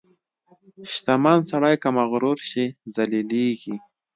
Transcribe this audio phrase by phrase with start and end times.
[0.93, 2.65] •شتمن سړی که مغرور شي،
[2.95, 3.75] ذلیلېږي.